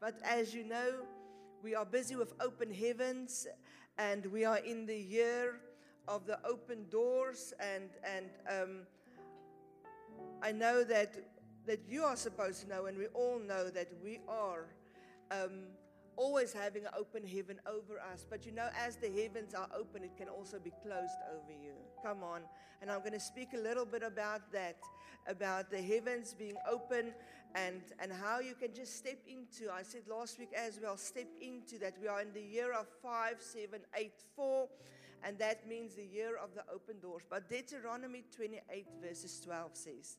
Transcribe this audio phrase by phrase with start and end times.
[0.00, 0.92] But as you know,
[1.62, 3.46] we are busy with open heavens
[3.98, 5.60] and we are in the year
[6.06, 8.80] of the open doors and and um,
[10.42, 11.16] I know that
[11.66, 14.66] that you are supposed to know and we all know that we are
[15.30, 15.62] um,
[16.16, 18.26] always having an open heaven over us.
[18.28, 21.72] But you know, as the heavens are open, it can also be closed over you.
[22.02, 22.42] Come on.
[22.82, 24.76] And I'm going to speak a little bit about that,
[25.26, 27.12] about the heavens being open
[27.54, 29.72] and, and how you can just step into.
[29.72, 31.94] I said last week as well, step into that.
[32.00, 34.68] We are in the year of 5784,
[35.24, 37.22] and that means the year of the open doors.
[37.28, 40.18] But Deuteronomy 28, verses 12 says,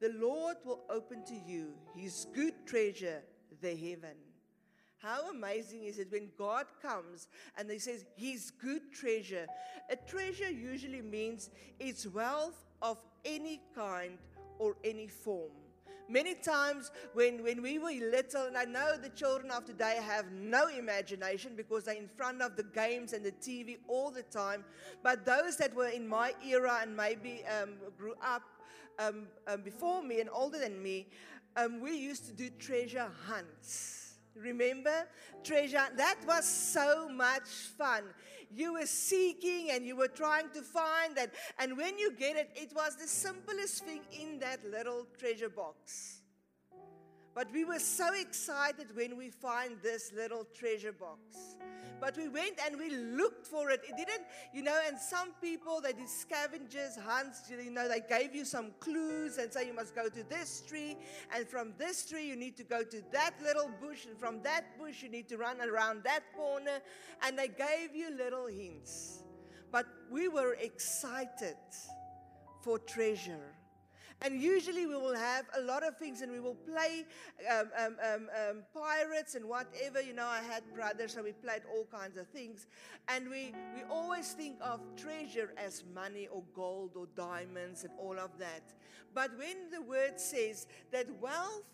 [0.00, 3.22] The Lord will open to you his good treasure,
[3.60, 4.16] the heaven
[5.02, 9.46] how amazing is it when God comes and He says, His good treasure?
[9.90, 14.18] A treasure usually means it's wealth of any kind
[14.58, 15.50] or any form.
[16.08, 20.30] Many times when, when we were little, and I know the children of today have
[20.30, 24.64] no imagination because they're in front of the games and the TV all the time,
[25.02, 28.42] but those that were in my era and maybe um, grew up
[28.98, 31.06] um, um, before me and older than me,
[31.56, 34.01] um, we used to do treasure hunts
[34.34, 35.06] Remember?
[35.44, 35.84] Treasure.
[35.96, 38.04] That was so much fun.
[38.50, 41.32] You were seeking and you were trying to find that.
[41.58, 46.21] And when you get it, it was the simplest thing in that little treasure box.
[47.34, 51.20] But we were so excited when we find this little treasure box.
[51.98, 53.80] But we went and we looked for it.
[53.88, 58.34] It didn't, you know, and some people, they did scavengers hunts, you know, they gave
[58.34, 60.96] you some clues and say you must go to this tree,
[61.34, 64.76] and from this tree you need to go to that little bush, and from that
[64.78, 66.80] bush you need to run around that corner,
[67.22, 69.22] and they gave you little hints.
[69.70, 71.56] But we were excited
[72.62, 73.54] for treasure.
[74.24, 77.04] And usually we will have a lot of things and we will play
[77.50, 80.00] um, um, um, um, pirates and whatever.
[80.00, 82.68] You know, I had brothers, so we played all kinds of things.
[83.08, 88.18] And we, we always think of treasure as money or gold or diamonds and all
[88.18, 88.62] of that.
[89.12, 91.64] But when the word says that wealth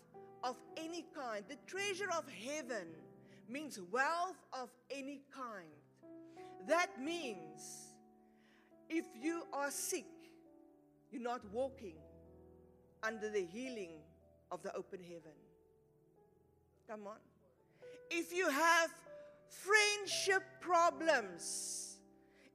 [0.43, 2.87] of any kind, the treasure of heaven
[3.47, 5.69] means wealth of any kind.
[6.67, 7.93] That means
[8.89, 10.05] if you are sick,
[11.11, 11.95] you're not walking
[13.03, 13.91] under the healing
[14.51, 15.31] of the open heaven.
[16.87, 17.17] Come on.
[18.09, 18.89] If you have
[19.49, 21.97] friendship problems,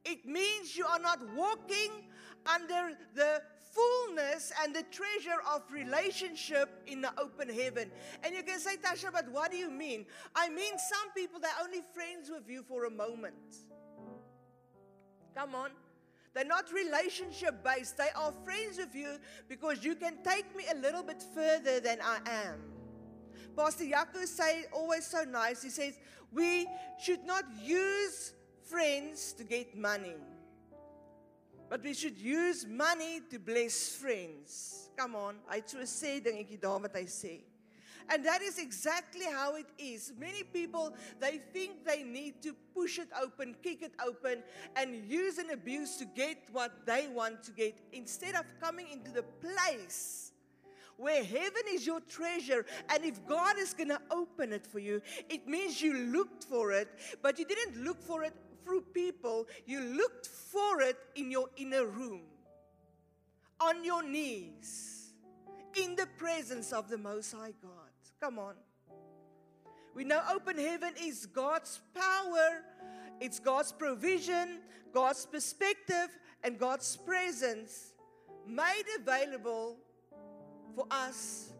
[0.03, 1.91] it means you are not walking
[2.45, 3.41] under the
[3.75, 7.91] fullness and the treasure of relationship in the open heaven.
[8.23, 10.05] And you can say, Tasha, but what do you mean?
[10.35, 13.57] I mean, some people, they're only friends with you for a moment.
[15.35, 15.71] Come on.
[16.35, 17.97] They're not relationship based.
[17.97, 21.99] They are friends with you because you can take me a little bit further than
[22.03, 22.59] I am.
[23.55, 25.63] Pastor Jaco say always so nice.
[25.63, 25.97] He says,
[26.33, 26.67] "We
[26.99, 28.33] should not use
[28.67, 30.17] friends to get money.
[31.69, 36.59] But we should use money to bless friends." Come on, hy het so sê dingetjie
[36.61, 37.41] wat hy sê.
[38.09, 40.13] And that is exactly how it is.
[40.19, 44.43] Many people, they think they need to push it open, kick it open,
[44.75, 49.11] and use and abuse to get what they want to get instead of coming into
[49.11, 50.31] the place
[50.97, 52.65] where heaven is your treasure.
[52.89, 56.71] And if God is going to open it for you, it means you looked for
[56.71, 56.89] it,
[57.21, 58.33] but you didn't look for it
[58.63, 62.21] through people, you looked for it in your inner room,
[63.59, 65.11] on your knees,
[65.75, 67.84] in the presence of the Most High God.
[68.21, 68.55] Come on.
[69.93, 72.61] We know open heaven is God's power,
[73.21, 74.59] it's God's provision,
[74.93, 76.09] God's perspective,
[76.43, 77.93] and God's presence
[78.45, 79.77] made available
[80.75, 81.53] for us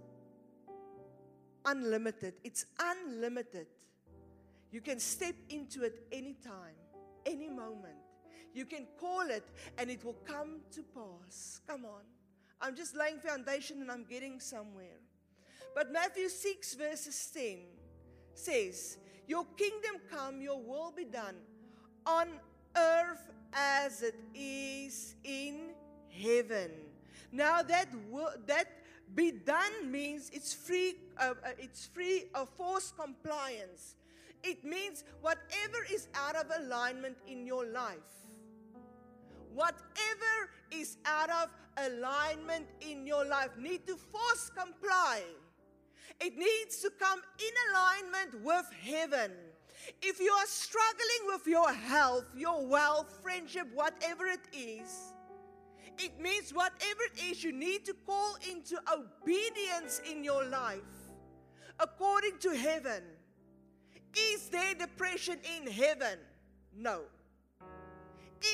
[1.66, 2.34] unlimited.
[2.44, 3.68] It's unlimited.
[4.72, 6.76] You can step into it anytime,
[7.26, 7.96] any moment.
[8.54, 9.46] You can call it
[9.78, 11.62] and it will come to pass.
[11.68, 12.02] Come on.
[12.62, 15.00] I'm just laying foundation and I'm getting somewhere.
[15.76, 17.58] But Matthew 6, verses 10
[18.34, 18.98] says,
[19.28, 21.36] Your kingdom come, your will be done
[22.06, 22.30] on
[22.78, 25.72] earth as it is in
[26.10, 26.72] heaven.
[27.34, 27.90] Now that
[28.48, 28.68] that
[29.14, 30.96] be done means it's free.
[31.18, 33.96] Uh, uh, it's free of forced compliance.
[34.44, 37.98] It means whatever is out of alignment in your life.
[39.54, 45.24] Whatever is out of alignment in your life need to force comply
[46.20, 49.32] it needs to come in alignment with heaven.
[50.02, 55.14] If you are struggling with your health, your wealth, friendship, whatever it is,
[55.98, 60.80] it means whatever it is, you need to call into obedience in your life
[61.80, 63.04] according to heaven.
[64.16, 66.20] Is there depression in heaven?
[66.76, 67.02] No.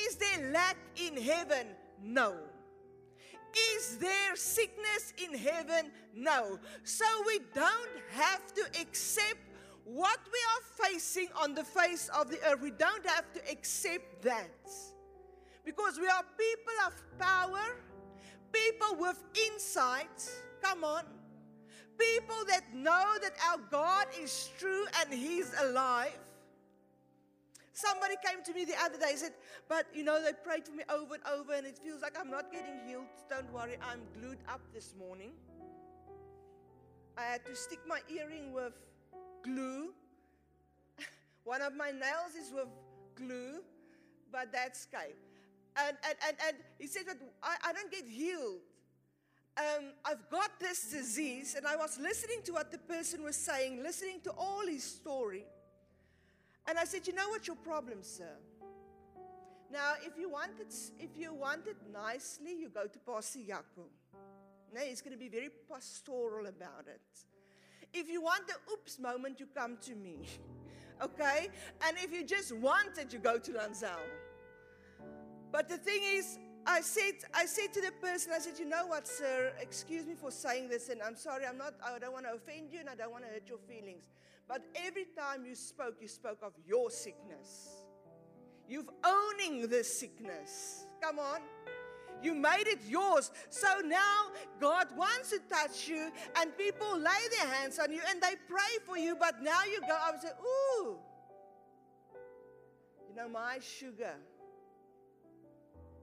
[0.08, 1.68] Is there lack in heaven?
[2.04, 2.36] No.
[3.76, 5.92] Is there sickness in heaven?
[6.16, 6.60] No.
[6.84, 9.40] So we don't have to accept
[9.84, 12.62] what we are facing on the face of the earth.
[12.62, 14.70] We don't have to accept that.
[15.66, 17.76] Because we are people of power,
[18.52, 20.32] people with insight.
[20.62, 21.04] Come on.
[21.98, 26.18] People that know that our God is true and He's alive.
[27.74, 29.34] Somebody came to me the other day and said,
[29.70, 32.30] But you know, they prayed for me over and over, and it feels like I'm
[32.30, 33.06] not getting healed.
[33.30, 35.32] Don't worry, I'm glued up this morning.
[37.18, 38.74] I had to stick my earring with
[39.44, 39.94] glue.
[41.44, 42.68] One of my nails is with
[43.16, 43.62] glue,
[44.32, 45.14] but that's okay.
[45.78, 48.60] And, and, and, and he said that I, I don't get healed.
[49.58, 53.82] Um, I've got this disease, and I was listening to what the person was saying,
[53.84, 55.46] listening to all his story.
[56.68, 58.36] And I said, You know what your problem, sir?
[59.72, 63.86] Now, if you want it, if you want it nicely, you go to Pastor Jaco.
[64.74, 67.02] Now, he's going to be very pastoral about it.
[67.94, 70.28] If you want the oops moment, you come to me.
[71.02, 71.50] okay?
[71.88, 74.08] And if you just want it, you go to Lanzell.
[75.52, 78.86] But the thing is, I said, I said to the person, I said, you know
[78.86, 82.26] what, sir, excuse me for saying this, and I'm sorry, I'm not, I don't want
[82.26, 84.04] to offend you and I don't want to hurt your feelings.
[84.52, 87.86] But every time you spoke, you spoke of your sickness.
[88.68, 90.88] You've owning this sickness.
[91.02, 91.40] Come on.
[92.22, 93.32] You made it yours.
[93.50, 98.22] So now God wants to touch you, and people lay their hands on you and
[98.22, 99.16] they pray for you.
[99.18, 100.98] But now you go up and say, Ooh,
[103.08, 104.16] you know, my sugar.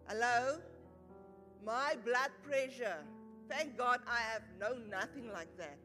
[0.07, 0.57] Hello?
[1.67, 2.97] My blood pressure.
[3.51, 5.79] Thank God I have known nothing like that.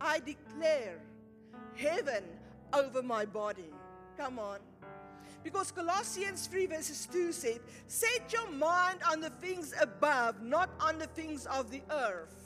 [0.00, 1.00] I declare
[1.76, 2.24] heaven
[2.72, 3.72] over my body.
[4.16, 4.58] Come on.
[5.42, 10.98] Because Colossians 3 verses 2 said, Set your mind on the things above, not on
[10.98, 12.43] the things of the earth.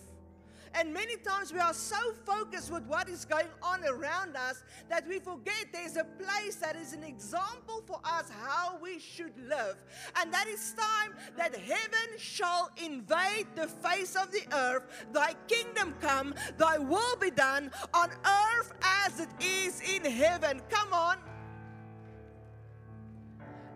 [0.75, 5.06] And many times we are so focused with what is going on around us that
[5.06, 9.76] we forget there's a place that is an example for us how we should live.
[10.17, 15.06] And that is time that heaven shall invade the face of the earth.
[15.12, 20.61] Thy kingdom come, thy will be done on earth as it is in heaven.
[20.69, 21.19] Come on.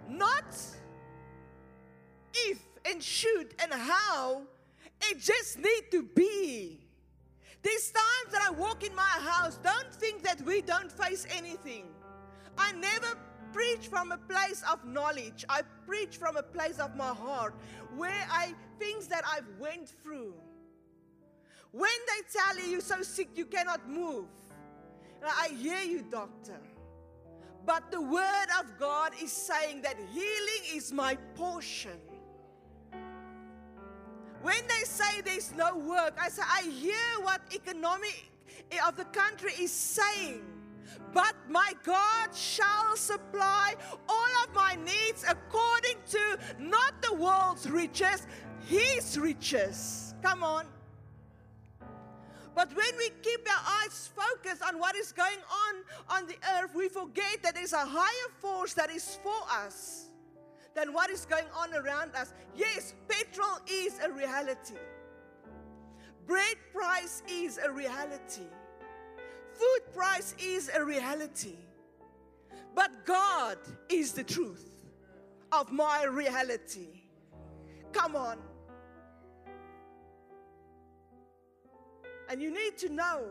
[0.09, 0.55] Not
[2.35, 4.43] if and should and how,
[5.01, 6.82] it just need to be.
[7.63, 11.87] There's times that I walk in my house, don't think that we don't face anything.
[12.59, 13.17] I never
[13.53, 15.45] preach from a place of knowledge.
[15.49, 17.55] I preach from a place of my heart
[17.97, 20.35] where I things that I've went through.
[21.71, 24.27] When they tell you you're so sick you cannot move.
[25.25, 26.61] I hear you, doctor.
[27.65, 32.01] But the word of God is saying that healing is my portion.
[34.43, 38.29] When they say there's no work, I say, I hear what economic
[38.73, 40.43] eh, of the country is saying.
[41.15, 43.75] But my God shall supply
[44.09, 48.27] all of my needs according to not the world's riches,
[48.67, 50.15] His riches.
[50.23, 50.67] Come on.
[52.55, 56.75] But when we keep our eyes focused on what is going on on the earth,
[56.75, 60.11] we forget that there's a higher force that is for us
[60.75, 62.33] than what is going on around us.
[62.57, 64.75] Yes, petrol is a reality.
[66.27, 68.47] Bread price is a reality.
[69.53, 71.57] Food price is a reality.
[72.75, 74.71] But God is the truth
[75.51, 77.03] of my reality.
[77.93, 78.39] Come on.
[82.31, 83.25] And you need to know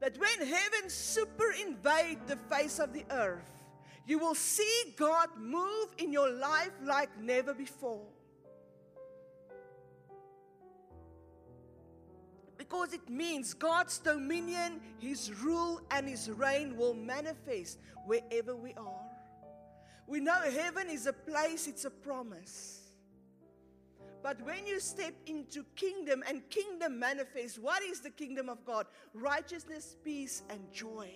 [0.00, 3.48] that when heaven super invade the face of the earth,
[4.06, 8.06] you will see God move in your life like never before.
[12.58, 19.10] Because it means God's dominion, His rule, and His reign will manifest wherever we are.
[20.06, 22.80] We know heaven is a place, it's a promise.
[24.22, 28.86] But when you step into kingdom and kingdom manifests, what is the kingdom of God?
[29.14, 31.10] Righteousness, peace, and joy.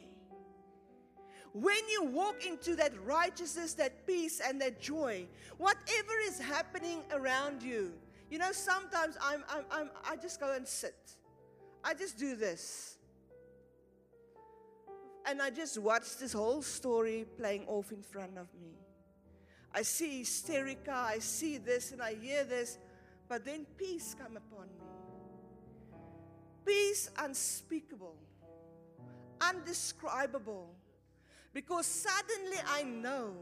[1.59, 7.63] When you walk into that righteousness, that peace, and that joy, whatever is happening around
[7.63, 7.95] you,
[8.31, 11.17] you know, sometimes I'm, I'm, I'm, I just go and sit.
[11.83, 12.99] I just do this.
[15.25, 18.75] And I just watch this whole story playing off in front of me.
[19.73, 22.77] I see hysterica, I see this, and I hear this,
[23.31, 26.01] but then peace come upon me.
[26.67, 28.17] Peace unspeakable,
[29.41, 30.75] undescribable.
[31.57, 33.33] Because suddenly I know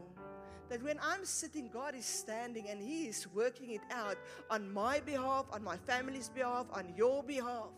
[0.69, 4.15] that when I'm sitting, God is standing and He is working it out
[4.49, 7.73] on my behalf, on my family's behalf, on your behalf.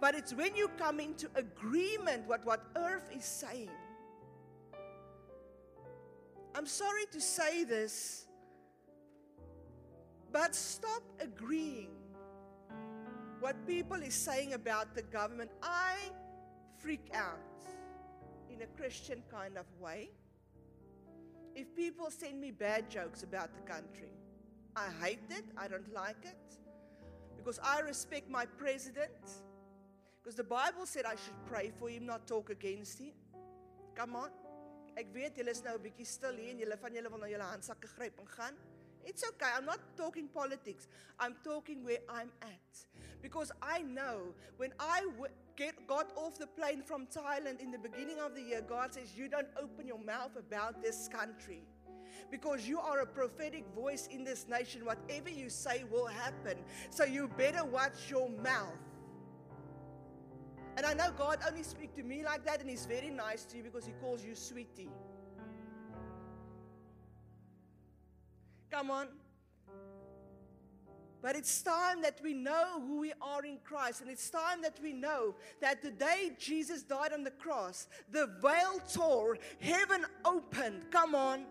[0.00, 3.70] But it's when you come into agreement with what earth is saying.
[6.54, 8.26] I'm sorry to say this,
[10.30, 11.90] but stop agreeing
[13.40, 15.50] what people is saying about the government.
[15.64, 15.96] I
[16.78, 17.40] freak out
[18.52, 20.10] in a Christian kind of way
[21.54, 24.12] if people send me bad jokes about the country.
[24.74, 26.58] I hate it, I don't like it,
[27.36, 29.10] because I respect my president.
[30.22, 33.12] Because the Bible said I should pray for him, not talk against him.
[33.94, 34.30] Come on.
[34.96, 37.28] Ek weet julle is nou 'n bietjie stil hier en julle van julle wil na
[37.28, 38.56] julle handsakke gryp en gaan.
[39.04, 39.50] It's okay.
[39.56, 40.86] I'm not talking politics.
[41.18, 42.86] I'm talking where I'm at.
[43.20, 45.06] Because I know when I
[45.62, 49.16] get, got off the plane from Thailand in the beginning of the year, God says,
[49.16, 51.62] You don't open your mouth about this country.
[52.30, 54.84] Because you are a prophetic voice in this nation.
[54.84, 56.58] Whatever you say will happen.
[56.90, 58.78] So you better watch your mouth.
[60.76, 63.56] And I know God only speaks to me like that, and He's very nice to
[63.58, 64.90] you because He calls you sweetie.
[68.70, 69.08] Come on.
[71.22, 74.00] But it's time that we know who we are in Christ.
[74.00, 78.28] And it's time that we know that the day Jesus died on the cross, the
[78.42, 80.90] veil tore, heaven opened.
[80.90, 81.44] Come on.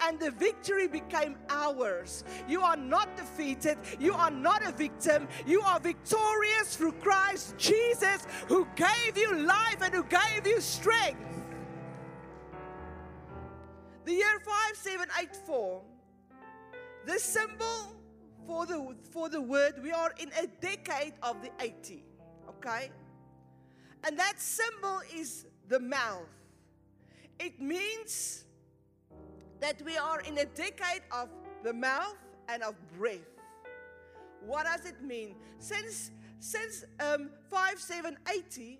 [0.00, 2.24] And the victory became ours.
[2.48, 3.78] You are not defeated.
[4.00, 5.28] You are not a victim.
[5.46, 11.20] You are victorious through Christ Jesus, who gave you life and who gave you strength.
[14.04, 15.82] The year 5784,
[17.06, 17.93] the symbol
[18.46, 22.04] for the, for the word, we are in a decade of the 80.
[22.48, 22.90] Okay?
[24.04, 26.28] And that symbol is the mouth.
[27.38, 28.44] It means
[29.60, 31.28] that we are in a decade of
[31.62, 32.16] the mouth
[32.48, 33.18] and of breath.
[34.46, 35.34] What does it mean?
[35.58, 36.10] Since
[36.44, 38.78] since um, 5780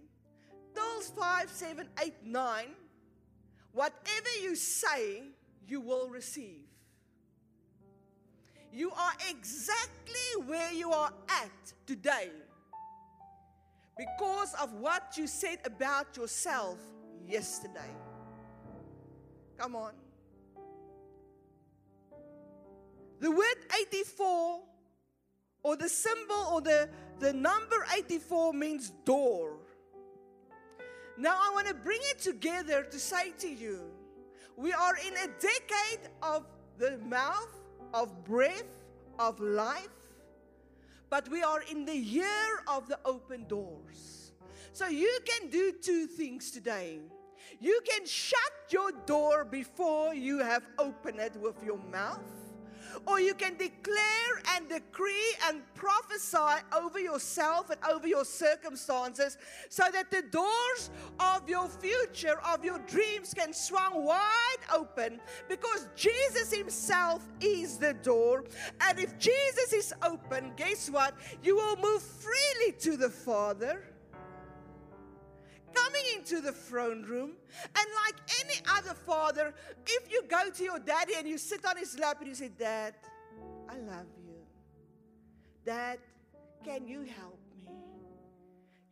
[0.75, 2.66] till 5789,
[3.73, 5.23] whatever you say,
[5.66, 6.61] you will receive.
[8.75, 12.31] You are exactly where you are at today
[13.97, 16.78] because of what you said about yourself
[17.25, 17.95] yesterday.
[19.57, 19.93] Come on.
[23.21, 24.61] The word 84
[25.62, 26.88] or the symbol or the,
[27.21, 29.52] the number 84 means door.
[31.16, 33.83] Now, I want to bring it together to say to you
[34.57, 36.45] we are in a decade of
[36.76, 37.63] the mouth,
[37.95, 38.65] of breath,
[39.19, 39.89] of life,
[41.09, 44.33] but we are in the year of the open doors.
[44.73, 46.99] So you can do two things today.
[47.61, 52.44] You can shut your door before you have opened it with your mouth
[53.07, 59.37] or you can declare and decree and prophesy over yourself and over your circumstances
[59.69, 65.89] so that the doors of your future, of your dreams, can swing wide open because
[65.97, 68.45] Jesus Himself is the door.
[68.81, 71.15] And if Jesus is open, guess what?
[71.43, 73.83] You will move freely to the Father
[75.75, 77.33] coming into the throne room.
[77.64, 79.54] And like any other father,
[79.87, 82.50] if you go to your daddy and you sit on his lap and you say,
[82.57, 82.95] Dad,
[83.69, 84.35] I love you.
[85.64, 85.99] Dad,
[86.64, 87.73] can you help me?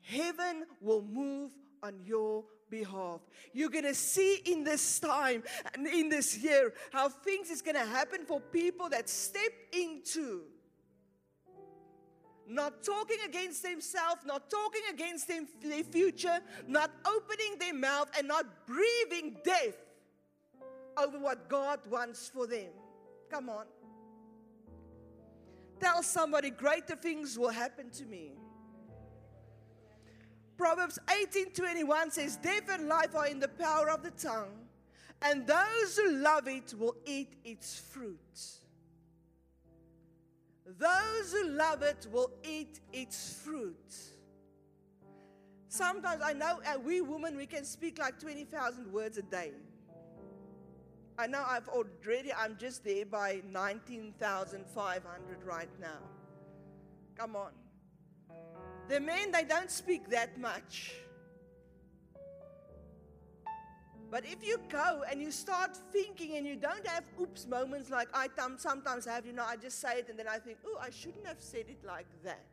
[0.03, 3.21] Heaven will move on your behalf.
[3.53, 5.43] You're going to see in this time
[5.75, 10.43] and in this year how things is going to happen for people that step into
[12.55, 18.29] not talking against themselves, not talking against them, their future, not opening their mouth, and
[18.29, 19.77] not breathing death
[20.97, 22.71] over what God wants for them.
[23.31, 23.65] Come on.
[25.81, 28.33] Tell somebody greater things will happen to me.
[30.57, 34.69] Proverbs 18:21 says, Death and life are in the power of the tongue,
[35.23, 38.62] and those who love it will eat its fruit.
[40.67, 43.95] Those who love it will eat its fruit.
[45.69, 49.53] Sometimes I know uh, we women, we can speak like 20,000 words a day.
[51.19, 55.99] I know I've already, I'm just there by 19,500 right now.
[57.17, 57.53] Come on.
[58.89, 60.95] The men, they don't speak that much.
[64.13, 68.09] But if you go and you start thinking and you don't have oops moments like
[68.13, 68.29] I
[68.59, 71.27] sometimes have, you know, I just say it and then I think, oh, I shouldn't
[71.27, 72.45] have said it like that.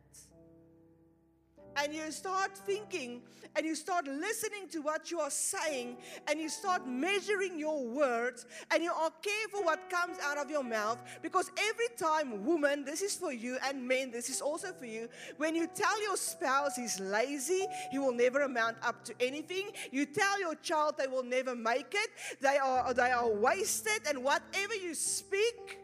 [1.76, 3.22] And you start thinking
[3.56, 5.96] and you start listening to what you are saying
[6.28, 10.62] and you start measuring your words and you are careful what comes out of your
[10.62, 14.86] mouth because every time woman this is for you and men this is also for
[14.86, 15.08] you
[15.38, 19.70] when you tell your spouse he's lazy he will never amount up to anything.
[19.90, 22.10] You tell your child they will never make it.
[22.40, 25.78] They are they are wasted and whatever you speak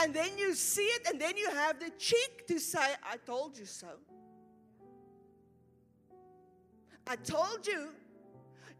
[0.00, 3.58] and then you see it, and then you have the cheek to say, I told
[3.58, 3.88] you so.
[7.06, 7.88] I told you.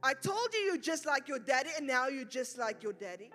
[0.03, 3.31] I told you you're just like your daddy, and now you're just like your daddy.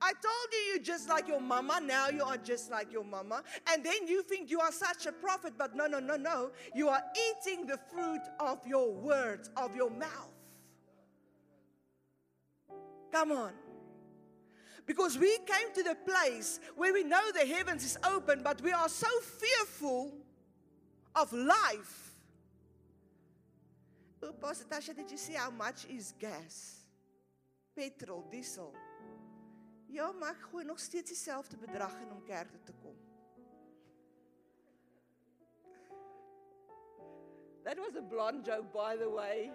[0.00, 3.42] I told you you're just like your mama, now you are just like your mama.
[3.72, 6.50] And then you think you are such a prophet, but no, no, no, no.
[6.74, 10.34] You are eating the fruit of your words, of your mouth.
[13.10, 13.52] Come on.
[14.88, 18.72] Because we came to the place where we know the heavens is open, but we
[18.72, 20.14] are so fearful
[21.14, 22.14] of life.
[24.22, 26.86] Oh, Pastor Tasha, did you see how much is gas?
[27.76, 28.72] Petrol, diesel.
[29.92, 32.96] Ja, maar ek gooi nog steeds dieselfde bedrag in om kerk toe te kom.
[37.64, 39.50] That was a blonde joke by the way.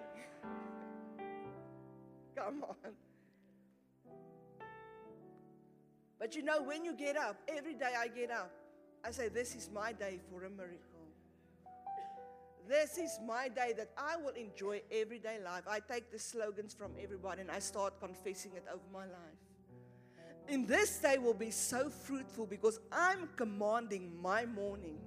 [2.38, 3.03] Come on.
[6.24, 8.50] But you know, when you get up, every day I get up,
[9.04, 10.80] I say, This is my day for a miracle.
[12.66, 15.64] This is my day that I will enjoy everyday life.
[15.70, 19.42] I take the slogans from everybody and I start confessing it over my life.
[20.48, 25.00] In this day will be so fruitful because I'm commanding my morning.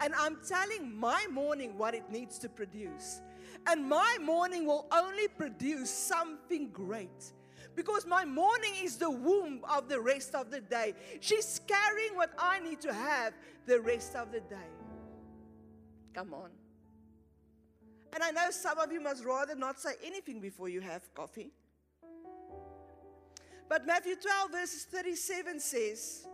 [0.00, 3.20] And I'm telling my morning what it needs to produce.
[3.66, 7.32] And my morning will only produce something great
[7.76, 10.94] because my morning is the womb of the rest of the day.
[11.20, 13.34] She's carrying what I need to have
[13.66, 14.70] the rest of the day.
[16.14, 16.48] Come on.
[18.14, 21.52] And I know some of you must rather not say anything before you have coffee.
[23.68, 26.26] But Matthew 12, verses 37 says,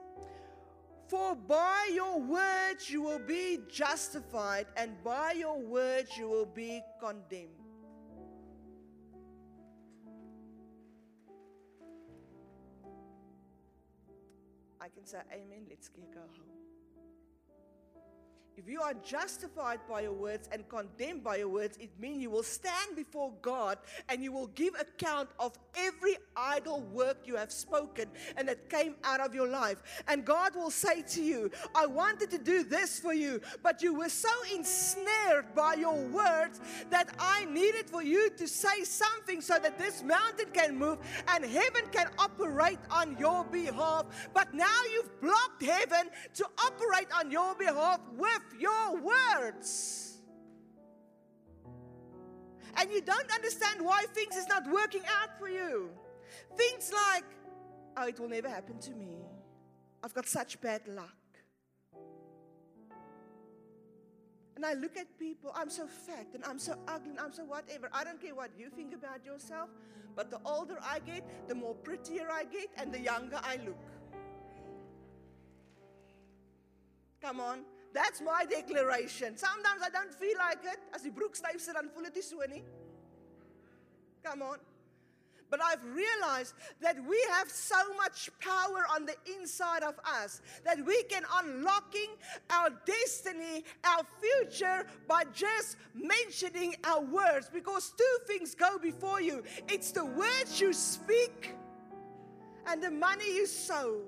[1.09, 6.83] For by your words you will be justified, and by your words you will be
[7.01, 7.62] condemned.
[14.83, 16.62] I can say, Amen, let's go home.
[18.57, 22.31] If you are justified by your words and condemned by your words, it means you
[22.31, 27.51] will stand before God and you will give account of every idle work you have
[27.51, 29.83] spoken and that came out of your life.
[30.07, 33.95] And God will say to you, I wanted to do this for you, but you
[33.95, 36.61] were so ensnared by your words
[36.91, 41.45] that I needed for you to say something so that this mountain can move and
[41.45, 44.07] heaven can operate on your behalf.
[44.35, 50.19] But now you've blocked heaven to operate on your behalf with your words.
[52.77, 55.91] And you don't understand why things is not working out for you.
[56.57, 57.25] Things like,
[57.97, 59.19] oh, it will never happen to me.
[60.03, 61.11] I've got such bad luck.
[64.57, 67.45] And I look at people, I'm so fat and I'm so ugly and I'm so
[67.45, 67.89] whatever.
[67.93, 69.71] I don't care what you think about yourself,
[70.15, 73.79] but the older I get, the more prettier I get and the younger I look.
[77.21, 77.61] Come on.
[77.93, 79.37] That's my declaration.
[79.37, 80.79] Sometimes I don't feel like it.
[80.95, 82.61] As die broek styf sit dan voel dit nie so nie.
[82.61, 82.65] Eh?
[84.25, 84.59] Come on.
[85.53, 90.83] But I've realized that we have so much power on the inside of us that
[90.87, 92.09] we can unlocking
[92.49, 99.43] our destiny, our future by just mentioning our words because two things go before you.
[99.69, 101.55] It's the words you speak
[102.67, 104.01] and the money you sow.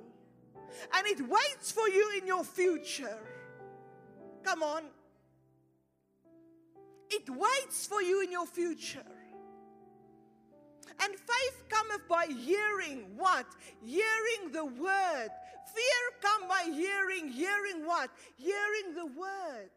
[0.97, 3.19] And it waits for you in your future.
[4.45, 4.83] Come on.
[7.11, 9.03] It waits for you in your future.
[11.03, 13.47] And faith cometh by hearing what?
[13.83, 15.29] Hearing the word.
[15.75, 17.29] Fear come by hearing.
[17.29, 18.11] Hearing what?
[18.37, 19.71] Hearing the word.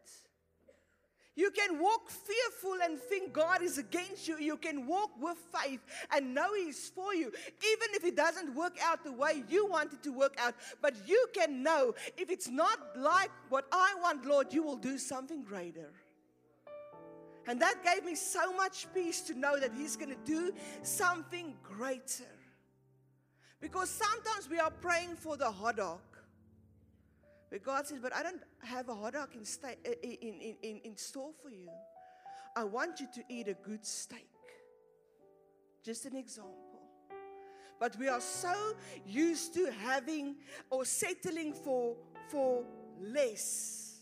[1.38, 4.38] You can walk fearful and think God is against you.
[4.38, 5.78] You can walk with faith
[6.12, 9.92] and know He's for you, even if it doesn't work out the way you want
[9.92, 10.56] it to work out.
[10.82, 14.98] But you can know if it's not like what I want, Lord, you will do
[14.98, 15.92] something greater.
[17.46, 21.54] And that gave me so much peace to know that He's going to do something
[21.62, 22.34] greater.
[23.60, 26.00] Because sometimes we are praying for the hot dog.
[27.50, 30.80] But God says, But I don't have a hot dog in, sta- in, in, in,
[30.84, 31.68] in store for you.
[32.56, 34.28] I want you to eat a good steak.
[35.84, 36.54] Just an example.
[37.78, 38.74] But we are so
[39.06, 40.36] used to having
[40.70, 41.96] or settling for,
[42.28, 42.64] for
[43.00, 44.00] less.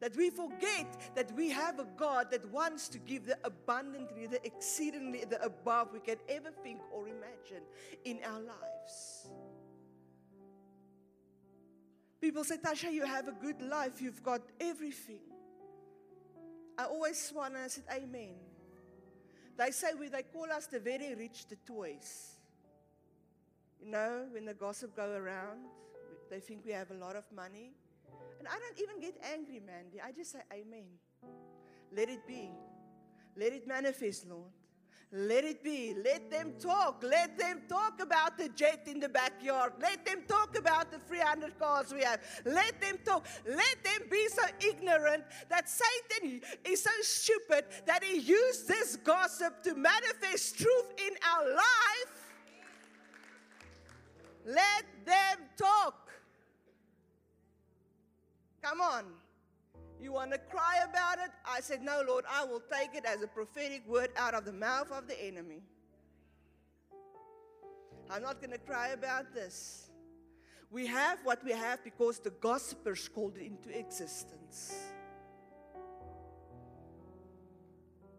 [0.00, 4.44] That we forget that we have a God that wants to give the abundantly, the
[4.44, 7.62] exceedingly, the above we can ever think or imagine
[8.04, 9.28] in our lives.
[12.20, 15.20] People say, Tasha, you have a good life, you've got everything.
[16.78, 18.34] I always smile and I said, Amen.
[19.56, 22.36] They say we they call us the very rich, the toys.
[23.82, 25.60] You know, when the gossip go around,
[26.30, 27.72] they think we have a lot of money.
[28.38, 30.00] And I don't even get angry, Mandy.
[30.00, 30.86] I just say, Amen.
[31.94, 32.50] Let it be.
[33.36, 34.50] Let it manifest, Lord.
[35.12, 35.94] Let it be.
[36.04, 37.02] Let them talk.
[37.02, 39.74] Let them talk about the jet in the backyard.
[39.80, 42.20] Let them talk about the 300 cars we have.
[42.44, 43.24] Let them talk.
[43.46, 49.62] Let them be so ignorant that Satan is so stupid that he used this gossip
[49.62, 52.16] to manifest truth in our life.
[54.44, 56.10] Let them talk.
[58.60, 59.04] Come on.
[60.00, 61.30] You want to cry about it?
[61.46, 64.52] I said, No, Lord, I will take it as a prophetic word out of the
[64.52, 65.62] mouth of the enemy.
[68.10, 69.88] I'm not going to cry about this.
[70.70, 74.74] We have what we have because the gossipers called it into existence.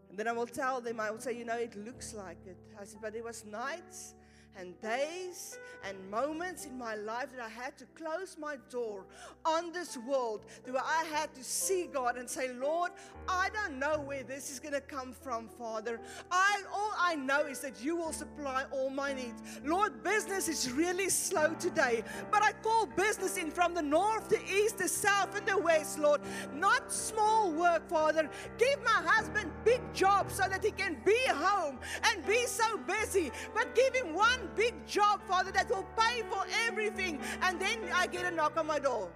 [0.10, 2.58] And then I will tell them, I will say, you know, it looks like it.
[2.80, 4.16] I said, but there was nights
[4.60, 9.06] and days and moments in my life that I had to close my door
[9.46, 12.92] on this world, where I had to see God and say, Lord,
[13.30, 16.00] I don't know where this is going to come from, Father.
[16.32, 19.42] I all I know is that you will supply all my needs.
[19.64, 24.44] Lord, business is really slow today, but I call business in from the north, the
[24.52, 26.22] east, the south, and the west, Lord.
[26.54, 28.30] Not small work, Father.
[28.58, 33.32] Give my husband big jobs so that he can be home and be so busy,
[33.54, 37.20] but give him one big job, Father, that will pay for everything.
[37.42, 39.10] And then I get a knock on my door.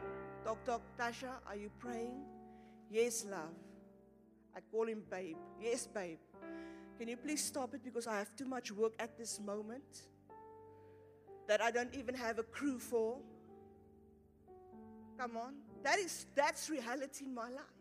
[0.44, 2.22] Doctor Tasha, are you praying?
[2.89, 3.56] Yes, love.
[4.56, 5.38] I call him babe.
[5.62, 6.17] Yes, babe.
[7.00, 10.04] Can you please stop it because I have too much work at this moment
[11.48, 13.17] that I don't even have a crew for?
[15.17, 15.54] Come on.
[15.84, 17.81] That is that's reality in my life.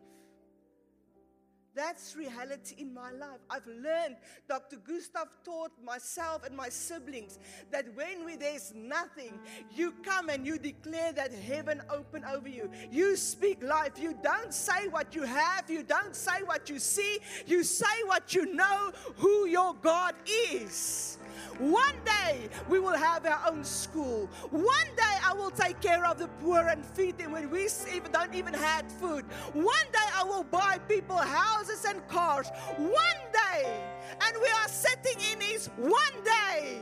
[1.73, 3.39] That's reality in my life.
[3.49, 4.17] I've learned,
[4.49, 4.75] Dr.
[4.75, 7.39] Gustav taught myself and my siblings
[7.71, 9.33] that when we, there's nothing,
[9.73, 12.69] you come and you declare that heaven open over you.
[12.91, 13.93] You speak life.
[13.97, 18.33] You don't say what you have, you don't say what you see, you say what
[18.35, 21.17] you know, who your God is.
[21.59, 24.29] One day we will have our own school.
[24.49, 27.67] One day I will take care of the poor and feed them when we
[28.11, 29.25] don't even have food.
[29.53, 32.49] One day I will buy people houses and cars.
[32.77, 33.81] One day.
[34.21, 36.81] And we are sitting in this one day.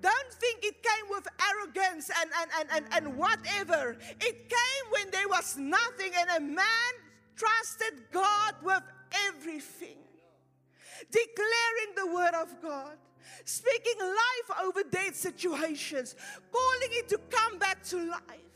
[0.00, 3.96] Don't think it came with arrogance and, and, and, and, and whatever.
[4.20, 6.92] It came when there was nothing, and a man
[7.36, 8.82] trusted God with
[9.28, 9.98] everything
[11.10, 12.96] declaring the word of God,
[13.44, 16.16] speaking life over dead situations,
[16.52, 18.50] calling it to come back to life.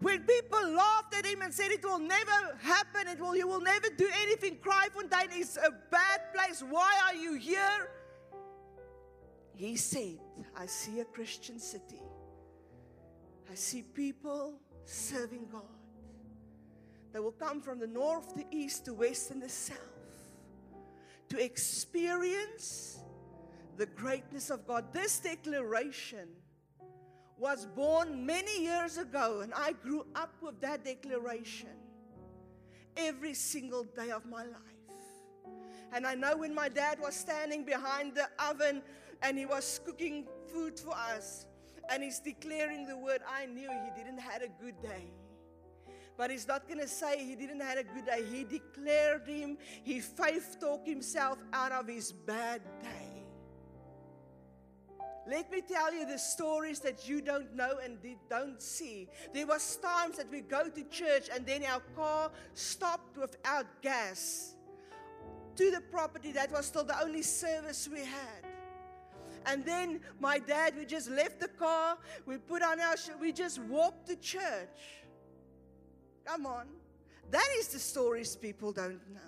[0.00, 3.60] When people laughed at him and said it will never happen, it will, you will
[3.60, 6.64] never do anything, Kraaifontein is a bad place.
[6.66, 7.90] Why are you here?
[9.54, 10.18] He said,
[10.56, 12.00] I see a Christian city.
[13.50, 14.54] I see people
[14.86, 15.62] serving God.
[17.12, 19.99] They will come from the north, the east, the west, and the south
[21.30, 22.98] to experience
[23.76, 24.92] the greatness of God.
[24.92, 26.28] This declaration
[27.38, 31.70] was born many years ago, and I grew up with that declaration
[32.96, 34.60] every single day of my life.
[35.92, 38.82] And I know when my dad was standing behind the oven
[39.22, 41.46] and he was cooking food for us
[41.90, 45.10] and he's declaring the word, I knew he didn't have a good day.
[46.20, 48.22] But he's not going to say he didn't have a good day.
[48.30, 53.24] He declared him, he faith talked himself out of his bad day.
[55.26, 57.96] Let me tell you the stories that you don't know and
[58.28, 59.08] don't see.
[59.32, 64.56] There was times that we go to church and then our car stopped without gas
[65.56, 66.32] to the property.
[66.32, 68.44] That was still the only service we had.
[69.46, 73.58] And then my dad, we just left the car, we put on our, we just
[73.60, 74.99] walked to church.
[76.30, 76.66] Come on.
[77.32, 79.20] That is the stories people don't know.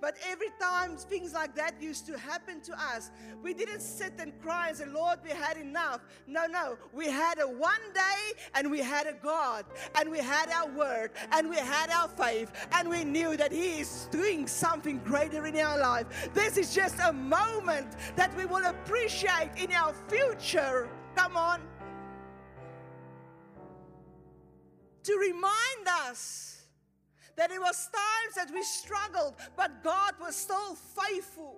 [0.00, 3.10] But every time things like that used to happen to us,
[3.42, 6.00] we didn't sit and cry and say, Lord, we had enough.
[6.28, 6.76] No, no.
[6.92, 8.20] We had a one day
[8.54, 9.64] and we had a God
[9.96, 13.80] and we had our word and we had our faith and we knew that He
[13.80, 16.06] is doing something greater in our life.
[16.32, 20.88] This is just a moment that we will appreciate in our future.
[21.16, 21.60] Come on.
[25.04, 26.62] To remind us
[27.36, 31.56] that it was times that we struggled, but God was still faithful.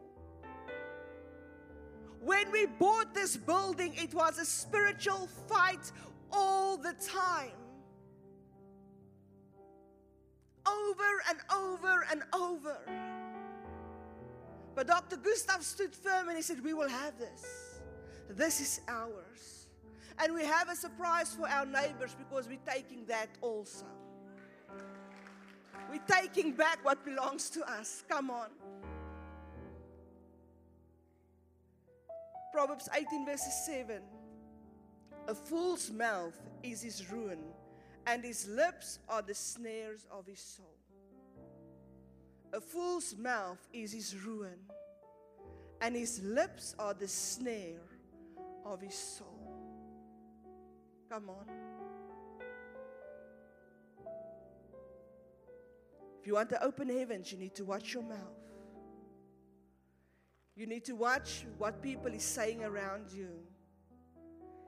[2.20, 5.92] When we bought this building, it was a spiritual fight
[6.32, 7.50] all the time.
[10.66, 12.78] Over and over and over.
[14.74, 15.16] But Dr.
[15.16, 17.44] Gustav stood firm and he said, We will have this.
[18.30, 19.53] This is ours.
[20.18, 23.86] And we have a surprise for our neighbors because we're taking that also.
[25.90, 28.04] We're taking back what belongs to us.
[28.08, 28.48] Come on.
[32.52, 34.00] Proverbs 18, verses 7.
[35.26, 37.40] A fool's mouth is his ruin,
[38.06, 40.76] and his lips are the snares of his soul.
[42.52, 44.58] A fool's mouth is his ruin,
[45.80, 47.80] and his lips are the snare
[48.64, 49.33] of his soul.
[51.14, 51.46] Come on.
[56.20, 58.18] If you want to open heavens, you need to watch your mouth.
[60.56, 63.28] You need to watch what people is saying around you.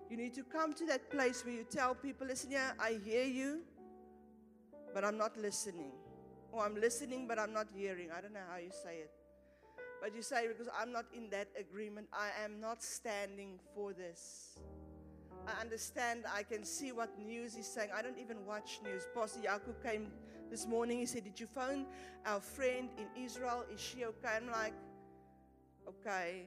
[0.09, 3.25] You need to come to that place where you tell people, listen, yeah, I hear
[3.25, 3.63] you,
[4.95, 5.91] but I'm not listening.
[6.53, 8.11] Or I'm listening, but I'm not hearing.
[8.17, 9.11] I don't know how you say it.
[10.01, 14.61] But you say, because I'm not in that agreement, I am not standing for this.
[15.47, 17.91] I understand, I can see what news he's saying.
[17.97, 19.07] I don't even watch news.
[19.15, 20.11] Pastor Jaco came
[20.51, 20.99] this morning.
[20.99, 21.87] He said, Did you phone
[22.25, 23.65] our friend in Israel?
[23.73, 24.37] Is she okay?
[24.37, 24.75] I'm like,
[25.89, 26.47] Okay.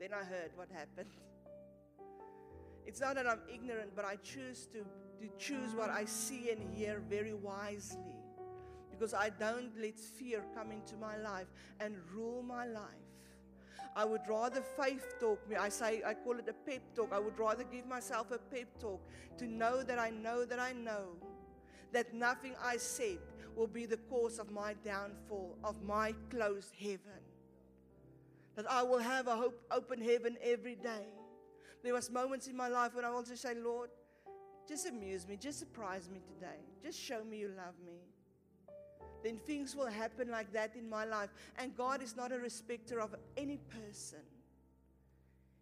[0.00, 1.10] Then I heard what happened.
[2.86, 6.62] It's not that I'm ignorant, but I choose to, to choose what I see and
[6.72, 8.14] hear very wisely
[8.92, 11.48] because I don't let fear come into my life
[11.80, 13.05] and rule my life.
[13.96, 15.56] I would rather faith talk me.
[15.56, 17.08] I say I call it a pep talk.
[17.12, 19.00] I would rather give myself a pep talk
[19.38, 21.16] to know that I know that I know
[21.92, 23.18] that nothing I said
[23.56, 27.22] will be the cause of my downfall, of my closed heaven.
[28.54, 31.06] That I will have a hope, open heaven every day.
[31.82, 33.88] There was moments in my life when I wanted to say, Lord,
[34.68, 36.60] just amuse me, just surprise me today.
[36.82, 38.00] Just show me you love me.
[39.26, 41.30] Then things will happen like that in my life.
[41.58, 44.20] And God is not a respecter of any person.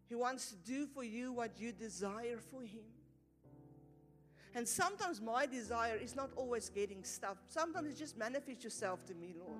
[0.06, 2.84] He wants to do for you what you desire for Him.
[4.54, 7.38] And sometimes my desire is not always getting stuff.
[7.48, 9.58] Sometimes just manifest yourself to me, Lord.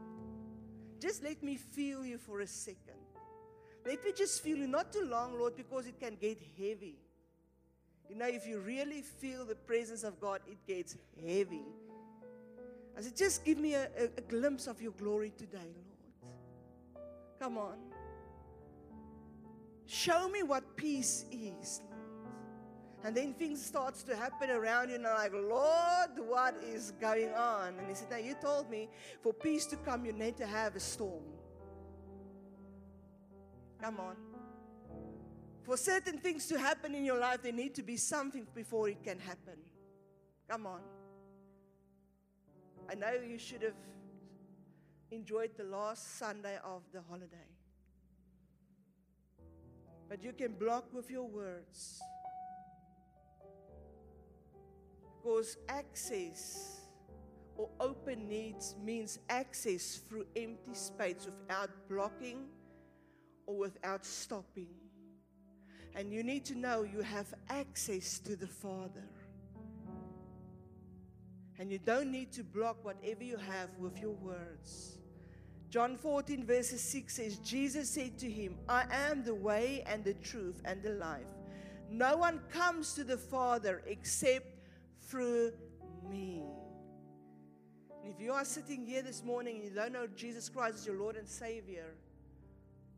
[1.01, 3.01] Just let me feel you for a second.
[3.87, 6.99] Let me just feel you, not too long, Lord, because it can get heavy.
[8.11, 10.95] You know, if you really feel the presence of God, it gets
[11.27, 11.63] heavy.
[12.97, 17.07] I said, just give me a, a, a glimpse of your glory today, Lord.
[17.41, 17.77] Come on.
[19.87, 21.95] Show me what peace is, Lord.
[23.05, 27.35] And then things starts to happen around you, and I'm like, Lord, what is going
[27.35, 27.75] on?
[27.79, 28.89] And he said, Now you told me
[29.23, 31.23] for peace to come, you need to have a storm.
[33.79, 34.17] Come on.
[35.65, 39.03] For certain things to happen in your life, there need to be something before it
[39.03, 39.59] can happen.
[40.49, 40.81] Come on.
[42.91, 43.75] I know you should have
[45.11, 47.51] enjoyed the last Sunday of the holiday.
[50.09, 52.01] But you can block with your words.
[55.23, 56.81] Because access
[57.57, 62.47] or open needs means access through empty space without blocking
[63.47, 64.69] or without stopping.
[65.95, 69.09] And you need to know you have access to the Father.
[71.59, 74.99] And you don't need to block whatever you have with your words.
[75.71, 80.15] John 14, verses 6 says, Jesus said to him, I am the way and the
[80.15, 81.27] truth and the life.
[81.91, 84.47] No one comes to the Father except
[85.01, 85.53] through
[86.09, 86.43] me.
[88.03, 90.87] And if you are sitting here this morning and you don't know Jesus Christ as
[90.87, 91.95] your Lord and Savior,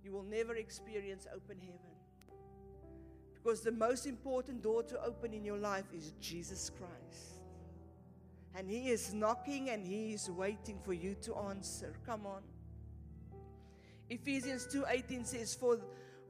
[0.04, 1.80] you will never experience open heaven.
[3.34, 7.35] Because the most important door to open in your life is Jesus Christ.
[8.56, 11.94] And He is knocking and He is waiting for you to answer.
[12.06, 12.42] Come on.
[14.08, 15.78] Ephesians 2:18 says, For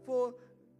[0.04, 0.34] for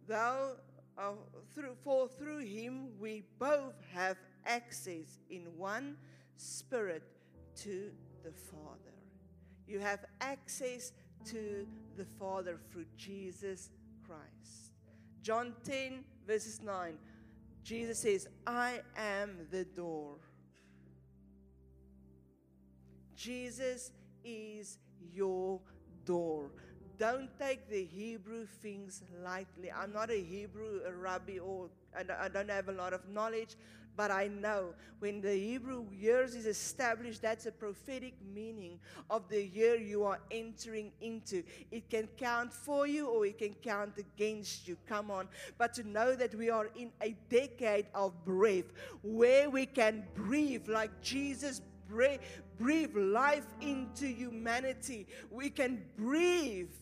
[0.07, 0.51] thou
[0.97, 1.11] uh,
[1.53, 5.95] through for through him we both have access in one
[6.37, 7.03] spirit
[7.55, 7.91] to
[8.23, 8.95] the Father.
[9.67, 10.93] You have access
[11.25, 13.69] to the Father through Jesus
[14.05, 14.71] Christ.
[15.21, 16.97] John 10, verses 9,
[17.63, 20.15] Jesus says, I am the door.
[23.17, 23.91] Jesus
[24.23, 24.77] is
[25.13, 25.59] your
[26.05, 26.51] door.
[26.99, 29.71] don't take the Hebrew things lightly.
[29.71, 33.55] I'm not a Hebrew a rabbi or I don't have a lot of knowledge,
[33.95, 39.43] but I know when the Hebrew years is established, that's a prophetic meaning of the
[39.43, 41.43] year you are entering into.
[41.71, 44.77] It can count for you or it can count against you.
[44.87, 45.27] Come on.
[45.57, 48.71] But to know that we are in a decade of breath
[49.03, 55.07] where we can breathe like Jesus breathe, life into humanity.
[55.29, 56.73] We can breathe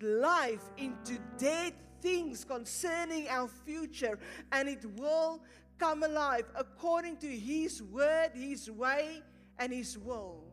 [0.00, 4.18] life into dead things concerning our future,
[4.52, 5.42] and it will
[5.78, 9.22] come alive according to His word, His way,
[9.58, 10.44] and His will.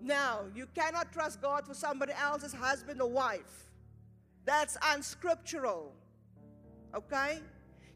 [0.00, 3.70] Now, you cannot trust God for somebody else's husband or wife.
[4.44, 5.92] That's unscriptural.
[6.94, 7.40] Okay?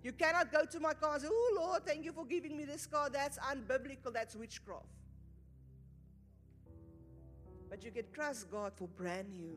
[0.02, 2.64] You cannot go to my car and say, Oh Lord, thank you for giving me
[2.64, 3.10] this car.
[3.10, 4.12] That's unbiblical.
[4.12, 4.86] That's witchcraft.
[7.68, 9.56] But you can trust God for brand new.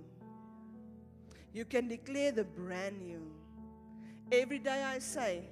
[1.54, 3.32] You can declare the brand new.
[4.32, 5.44] Every day I say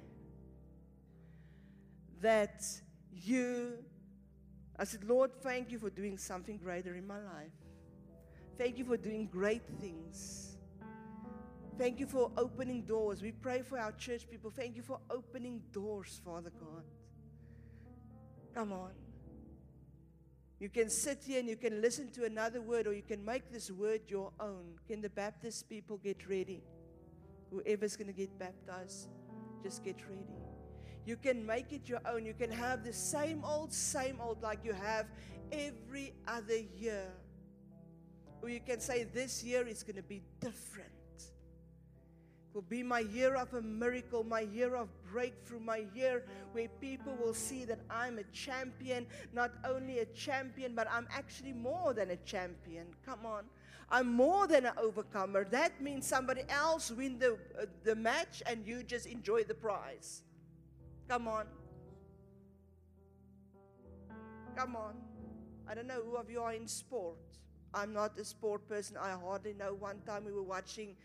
[2.20, 2.64] that
[3.12, 3.78] you,
[4.78, 7.52] I said, Lord, thank you for doing something greater in my life.
[8.58, 10.51] Thank you for doing great things.
[11.82, 13.22] Thank you for opening doors.
[13.22, 14.52] We pray for our church people.
[14.54, 16.84] Thank you for opening doors, Father God.
[18.54, 18.92] Come on.
[20.60, 23.50] You can sit here and you can listen to another word, or you can make
[23.50, 24.78] this word your own.
[24.86, 26.62] Can the Baptist people get ready?
[27.50, 29.08] Whoever's going to get baptized,
[29.64, 30.36] just get ready.
[31.04, 32.24] You can make it your own.
[32.24, 35.06] You can have the same old, same old like you have
[35.50, 37.08] every other year.
[38.40, 40.91] Or you can say, This year is going to be different
[42.54, 47.14] will be my year of a miracle, my year of breakthrough, my year where people
[47.20, 52.10] will see that I'm a champion, not only a champion, but I'm actually more than
[52.10, 52.86] a champion.
[53.06, 53.44] Come on.
[53.90, 55.44] I'm more than an overcomer.
[55.44, 60.22] That means somebody else win the, uh, the match and you just enjoy the prize.
[61.08, 61.46] Come on.
[64.56, 64.94] Come on.
[65.68, 67.16] I don't know who of you are in sport.
[67.74, 68.96] I'm not a sport person.
[68.96, 69.74] I hardly know.
[69.74, 70.96] One time we were watching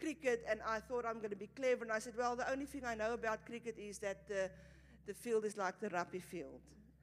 [0.00, 1.84] cricket, and I thought I'm going to be clever.
[1.84, 4.50] And I said, Well, the only thing I know about cricket is that the,
[5.06, 6.60] the field is like the rugby field.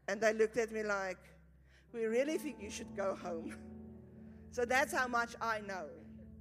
[0.08, 1.20] And they looked at me like,
[1.94, 3.56] We really think you should go home.
[4.52, 5.86] so that's how much I know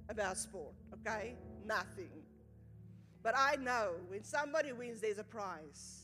[0.09, 1.35] about sport, okay?
[1.65, 2.11] Nothing.
[3.23, 6.01] But I know when somebody wins, there's a prize.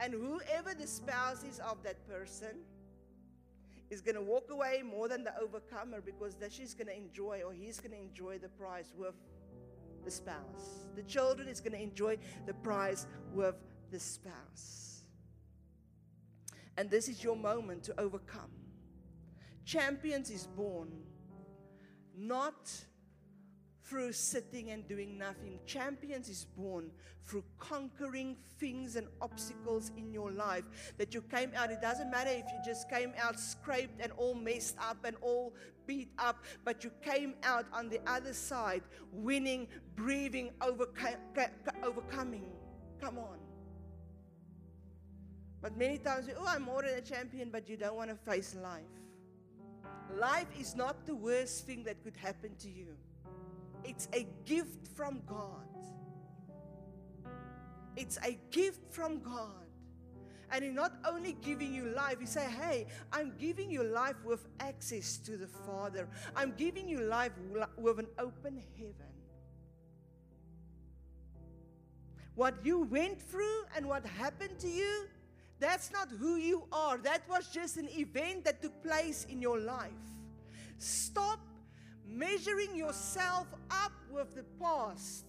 [0.00, 2.58] And whoever the spouse is of that person
[3.90, 7.42] is going to walk away more than the overcomer because that she's going to enjoy
[7.46, 9.14] or he's going to enjoy the prize with
[10.04, 10.86] the spouse.
[10.94, 13.54] The children is going to enjoy the prize with
[13.90, 15.04] the spouse.
[16.76, 18.50] And this is your moment to overcome.
[19.64, 20.90] Champions is born
[22.16, 22.70] not
[23.84, 25.58] through sitting and doing nothing.
[25.66, 26.90] Champions is born
[27.24, 30.64] through conquering things and obstacles in your life
[30.98, 31.70] that you came out.
[31.70, 35.54] It doesn't matter if you just came out scraped and all messed up and all
[35.86, 42.50] beat up, but you came out on the other side winning, breathing, overcoming.
[43.00, 43.38] Come on.
[45.60, 48.56] But many times, oh, I'm more than a champion, but you don't want to face
[48.60, 48.82] life.
[50.18, 52.96] Life is not the worst thing that could happen to you.
[53.84, 55.66] It's a gift from God.
[57.96, 59.62] It's a gift from God.
[60.50, 64.46] And He's not only giving you life, He say, Hey, I'm giving you life with
[64.60, 66.08] access to the Father.
[66.36, 67.32] I'm giving you life
[67.76, 69.12] with an open heaven.
[72.34, 75.06] What you went through and what happened to you,
[75.58, 76.98] that's not who you are.
[76.98, 79.90] That was just an event that took place in your life.
[80.78, 81.40] Stop
[82.12, 85.24] measuring yourself up with the past.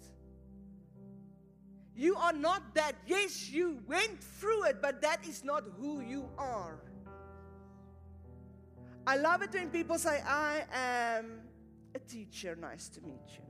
[1.95, 2.95] You are not that.
[3.05, 6.79] Yes, you went through it, but that is not who you are.
[9.05, 11.41] I love it when people say, I am
[11.93, 12.55] a teacher.
[12.59, 13.43] Nice to meet you.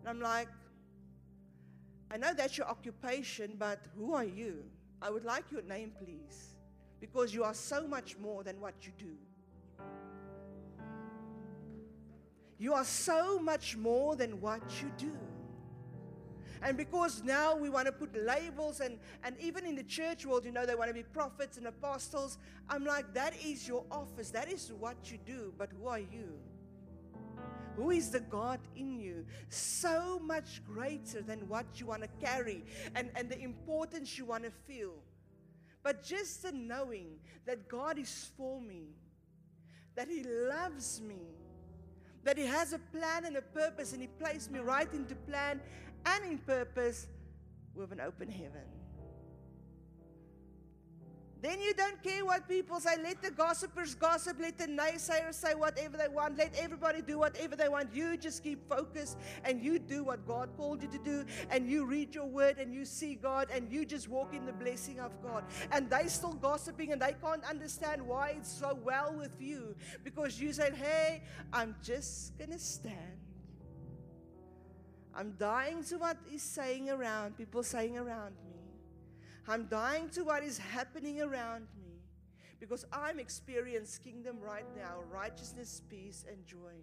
[0.00, 0.48] And I'm like,
[2.10, 4.64] I know that's your occupation, but who are you?
[5.00, 6.56] I would like your name, please,
[7.00, 9.14] because you are so much more than what you do.
[12.62, 15.18] You are so much more than what you do.
[16.62, 20.44] And because now we want to put labels, and, and even in the church world,
[20.44, 22.38] you know, they want to be prophets and apostles.
[22.68, 26.38] I'm like, that is your office, that is what you do, but who are you?
[27.74, 29.26] Who is the God in you?
[29.48, 32.62] So much greater than what you want to carry
[32.94, 34.94] and, and the importance you want to feel.
[35.82, 38.90] But just the knowing that God is for me,
[39.96, 41.41] that He loves me,
[42.24, 45.60] that He has a plan and a purpose, and He placed me right into plan
[46.06, 47.06] and in purpose
[47.74, 48.71] with an open heaven.
[51.42, 52.94] Then you don't care what people say.
[53.02, 54.36] Let the gossipers gossip.
[54.38, 56.38] Let the naysayers say whatever they want.
[56.38, 57.92] Let everybody do whatever they want.
[57.92, 61.24] You just keep focused and you do what God called you to do.
[61.50, 64.52] And you read your word and you see God and you just walk in the
[64.52, 65.42] blessing of God.
[65.72, 69.74] And they still gossiping and they can't understand why it's so well with you
[70.04, 73.18] because you said, Hey, I'm just going to stand.
[75.12, 78.51] I'm dying to what is saying around, people saying around me.
[79.48, 81.92] I'm dying to what is happening around me
[82.60, 86.74] because I'm experiencing kingdom right now, righteousness, peace, and joy.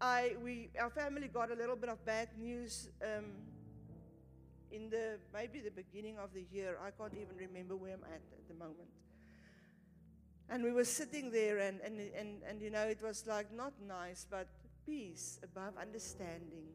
[0.00, 3.24] I, we, our family got a little bit of bad news um,
[4.72, 6.78] in the maybe the beginning of the year.
[6.82, 8.88] I can't even remember where I'm at at the moment.
[10.48, 13.72] And we were sitting there, and, and, and, and you know, it was like not
[13.86, 14.48] nice, but
[14.86, 16.68] peace above understanding.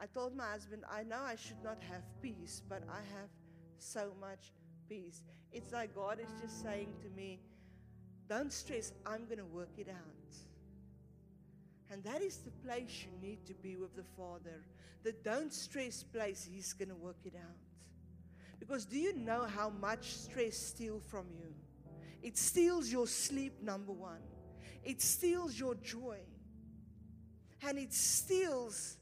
[0.00, 3.28] I told my husband, I know I should not have peace, but I have
[3.82, 4.52] so much
[4.88, 5.22] peace.
[5.52, 7.40] It's like God is just saying to me,
[8.28, 10.34] Don't stress, I'm going to work it out.
[11.90, 14.62] And that is the place you need to be with the Father.
[15.04, 17.56] The don't stress place, He's going to work it out.
[18.58, 21.54] Because do you know how much stress steals from you?
[22.22, 24.20] It steals your sleep, number one.
[24.84, 26.18] It steals your joy.
[27.66, 28.97] And it steals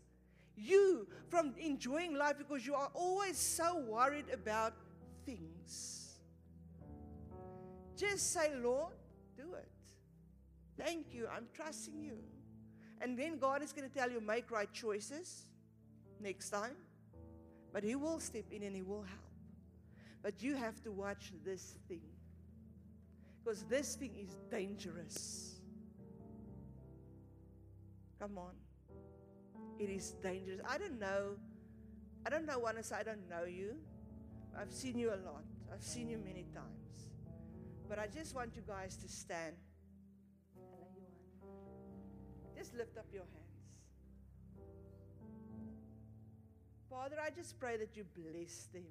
[0.57, 4.75] you from enjoying life because you are always so worried about
[5.25, 6.15] things.
[7.97, 8.95] Just say, Lord,
[9.37, 9.71] do it.
[10.79, 11.29] Thank you.
[11.35, 12.19] I'm trusting you.
[13.01, 15.45] And then God is going to tell you, make right choices
[16.21, 16.77] next time.
[17.73, 19.21] But He will step in and He will help.
[20.23, 22.03] But you have to watch this thing.
[23.43, 25.61] Because this thing is dangerous.
[28.19, 28.66] Come on.
[29.79, 30.61] It is dangerous.
[30.69, 31.37] I don't know.
[32.27, 33.77] I don't know say I don't know you.
[34.59, 35.45] I've seen you a lot.
[35.73, 37.11] I've seen you many times.
[37.89, 39.55] But I just want you guys to stand.
[42.57, 43.47] Just lift up your hands.
[46.89, 48.85] Father, I just pray that you bless them.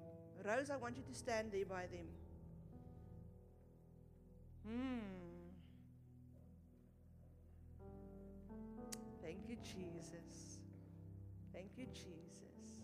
[0.45, 2.05] Rose, I want you to stand there by them.
[4.67, 4.99] Hmm.
[9.23, 10.44] Thank you, Jesus.
[11.55, 12.83] Thank you, Jesus.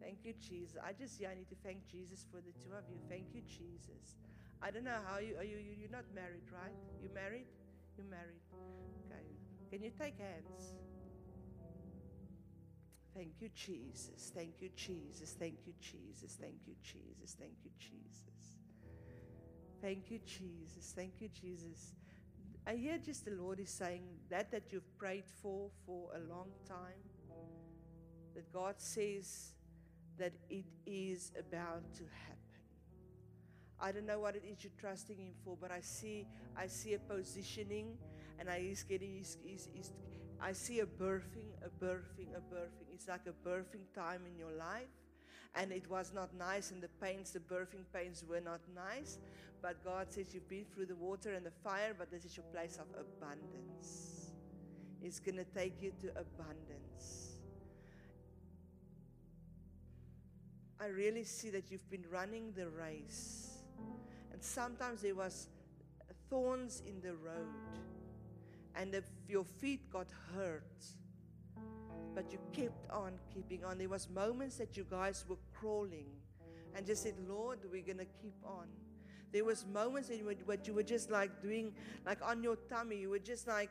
[0.00, 0.76] Thank you, Jesus.
[0.84, 3.00] I just, yeah, I need to thank Jesus for the two of you.
[3.08, 4.20] Thank you, Jesus.
[4.62, 5.44] I don't know how you are.
[5.44, 6.76] You, you you're not married, right?
[7.02, 7.48] You married?
[7.96, 8.44] You married?
[9.08, 9.24] Okay.
[9.70, 10.74] Can you take hands?
[13.14, 14.30] Thank you, Jesus.
[14.34, 15.34] Thank you, Jesus.
[15.40, 16.36] Thank you, Jesus.
[16.38, 17.34] Thank you, Jesus.
[17.40, 18.60] Thank you, Jesus.
[19.80, 20.92] Thank you, Jesus.
[20.94, 21.94] Thank you, Jesus.
[22.66, 26.50] I hear just the Lord is saying that that you've prayed for for a long
[26.68, 27.00] time
[28.36, 29.54] that God says
[30.18, 32.36] that it is about to happen.
[33.80, 36.26] I don't know what it is you're trusting Him for, but I see
[36.56, 37.96] I see a positioning,
[38.38, 39.92] and I is getting he's, he's, he's,
[40.40, 42.86] I see a birthing, a birthing, a birthing.
[42.92, 44.92] It's like a birthing time in your life,
[45.54, 49.18] and it was not nice, and the pains, the birthing pains, were not nice.
[49.62, 52.44] But God says you've been through the water and the fire, but this is your
[52.52, 54.32] place of abundance.
[55.02, 57.25] It's going to take you to abundance.
[60.80, 63.58] I really see that you've been running the race.
[64.32, 65.48] And sometimes there was
[66.28, 67.46] thorns in the road.
[68.74, 70.62] And if your feet got hurt,
[72.14, 73.78] but you kept on keeping on.
[73.78, 76.06] There was moments that you guys were crawling
[76.74, 78.66] and just said, Lord, we're going to keep on.
[79.32, 81.74] There was moments in which you were just like doing,
[82.04, 83.70] like on your tummy, you were just like,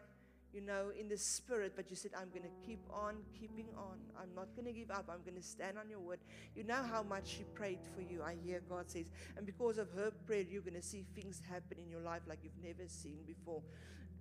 [0.55, 3.97] you know, in the spirit, but you said, I'm going to keep on keeping on.
[4.17, 5.09] I'm not going to give up.
[5.11, 6.19] I'm going to stand on your word.
[6.55, 9.11] You know how much she prayed for you, I hear God says.
[9.35, 12.39] And because of her prayer, you're going to see things happen in your life like
[12.41, 13.61] you've never seen before.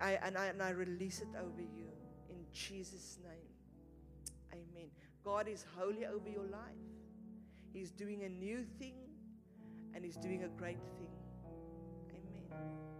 [0.01, 1.87] I, and, I, and I release it over you
[2.29, 3.55] in Jesus' name.
[4.51, 4.89] Amen.
[5.23, 6.59] God is holy over your life.
[7.71, 8.95] He's doing a new thing
[9.93, 11.07] and He's doing a great thing.
[12.11, 12.94] Amen.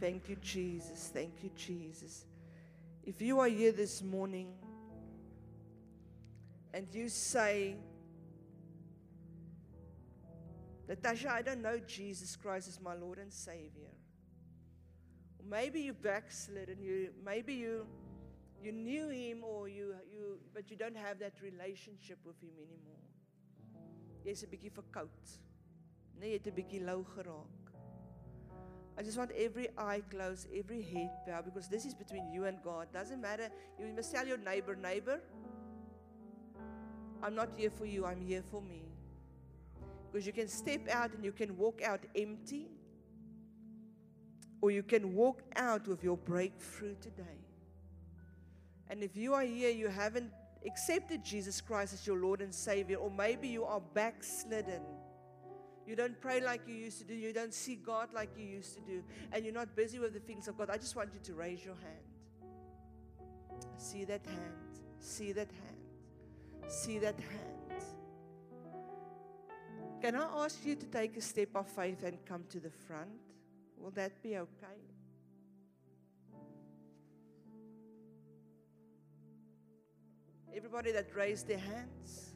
[0.00, 1.10] Thank you, Jesus.
[1.12, 2.26] Thank you, Jesus.
[3.04, 4.52] If you are here this morning
[6.72, 7.76] and you say,
[10.88, 13.92] Nathasha, I don't know Jesus Christ as my Lord and Savior.
[15.38, 17.86] Or maybe you backslid and you maybe you
[18.62, 23.04] you knew him or you you but you don't have that relationship with him anymore.
[24.24, 25.38] Jy's 'n bietjie verkoud.
[26.18, 27.63] Nee, jy het 'n bietjie lou geraak.
[28.96, 32.62] I just want every eye closed, every head bowed, because this is between you and
[32.62, 32.88] God.
[32.92, 33.48] Doesn't matter.
[33.78, 35.20] You must tell your neighbor, neighbor,
[37.22, 38.82] I'm not here for you, I'm here for me.
[40.12, 42.68] Because you can step out and you can walk out empty,
[44.60, 47.40] or you can walk out with your breakthrough today.
[48.90, 50.30] And if you are here, you haven't
[50.66, 54.82] accepted Jesus Christ as your Lord and Savior, or maybe you are backslidden.
[55.86, 57.14] You don't pray like you used to do.
[57.14, 59.02] You don't see God like you used to do.
[59.32, 60.70] And you're not busy with the things of God.
[60.70, 62.04] I just want you to raise your hand.
[63.76, 64.80] See that hand.
[64.98, 66.70] See that hand.
[66.70, 67.84] See that hand.
[70.00, 73.08] Can I ask you to take a step of faith and come to the front?
[73.78, 74.80] Will that be okay?
[80.54, 82.33] Everybody that raised their hands.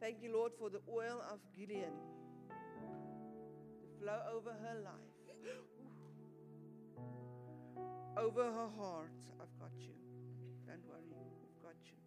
[0.00, 1.92] Thank you, Lord, for the oil of Gideon
[2.48, 4.94] to flow over her life,
[8.16, 9.12] over her heart.
[9.38, 9.92] I've got you.
[10.66, 11.12] Don't worry,
[11.44, 11.98] I've got you.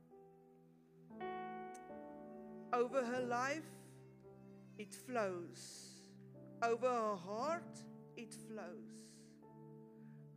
[2.74, 3.70] Over her life,
[4.80, 6.00] it flows.
[6.64, 7.78] Over her heart,
[8.18, 9.12] it flows.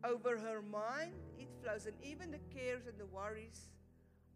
[0.04, 1.86] Over her mind, it flows.
[1.86, 3.70] And even the cares and the worries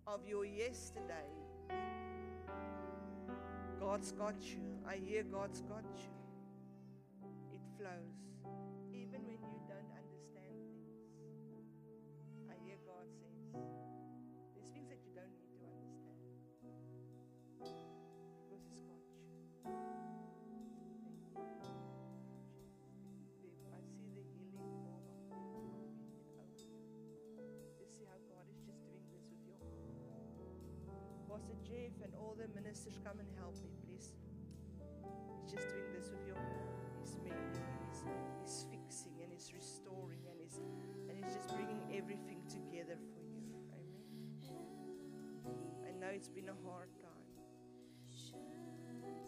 [0.06, 1.28] of your yesterday
[3.80, 4.60] God's got you.
[4.86, 6.12] I hear God's got you.
[7.54, 8.29] It flows.
[31.40, 34.12] Pastor Jeff and all the ministers come and help me, please.
[35.40, 36.36] He's just doing this with your
[37.00, 38.04] He's mending, he's,
[38.44, 40.60] he's fixing, and he's restoring, and he's
[41.08, 43.56] and he's just bringing everything together for you.
[43.72, 44.20] Amen.
[45.88, 47.32] I know it's been a hard time,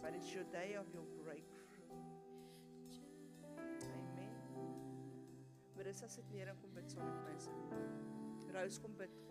[0.01, 1.97] but it's your day of your breakthrough.
[3.89, 4.37] Amen.
[5.75, 8.53] Marissa sit neer en kom bid saam met my asseblief.
[8.53, 9.23] Rose kom bid.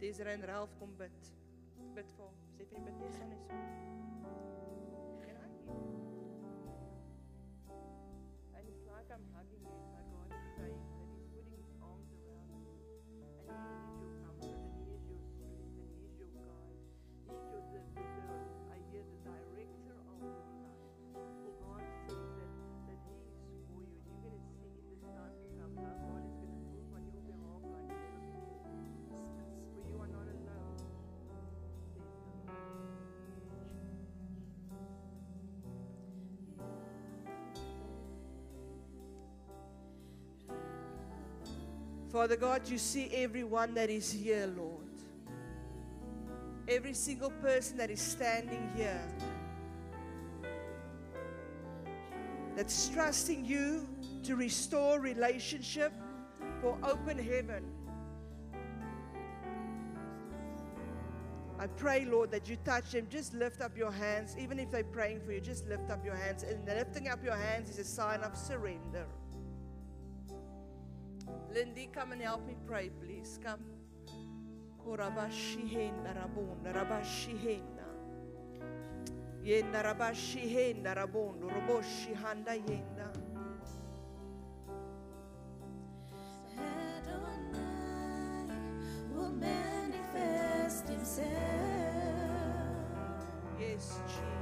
[0.00, 1.30] Desiree en Ralph kom bid.
[1.96, 2.34] Bid vir hom.
[2.56, 3.56] Sê vir die bid net aan so.
[5.24, 6.05] Can I
[42.16, 44.88] Father God, you see everyone that is here, Lord.
[46.66, 49.06] Every single person that is standing here
[52.56, 53.86] that's trusting you
[54.22, 55.92] to restore relationship
[56.62, 57.62] for open heaven.
[61.58, 63.08] I pray, Lord, that you touch them.
[63.10, 64.36] Just lift up your hands.
[64.38, 66.44] Even if they're praying for you, just lift up your hands.
[66.44, 69.04] And lifting up your hands is a sign of surrender.
[71.56, 73.38] Lindy, come and help me pray, please.
[73.42, 73.60] Come.
[74.84, 77.86] Korabashihenda rabonda rabashihenda.
[79.42, 83.08] Yenda rabashihenda rabondo roboshi handa yenda.
[86.58, 88.52] Adonai
[89.14, 91.26] will manifest himself.
[93.58, 94.35] Yes, Jesus.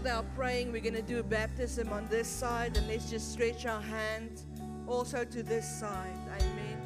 [0.00, 3.32] They are praying, we're going to do a baptism on this side, and let's just
[3.32, 4.42] stretch our hand
[4.86, 6.16] also to this side.
[6.40, 6.80] Amen.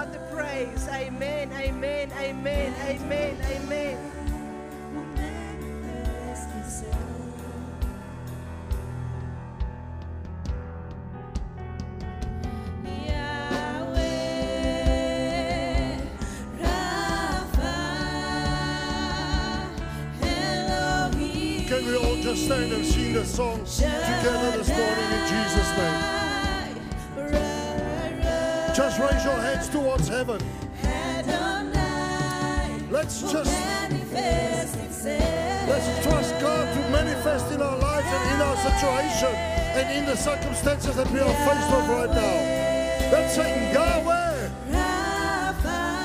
[0.00, 0.88] God the praise.
[0.88, 1.52] Amen.
[1.52, 2.10] Amen.
[2.12, 2.74] Amen.
[2.88, 3.36] Amen.
[3.44, 3.98] Amen.
[21.68, 26.19] Can we all just stand and sing the song together this morning in Jesus' name?
[28.80, 30.40] Just raise your hands towards heaven.
[32.90, 33.52] Let's just
[35.68, 39.34] let's trust God to manifest in our lives and in our situation
[39.76, 42.36] and in the circumstances that we are faced with right now.
[43.12, 44.48] Let's sing Yahweh.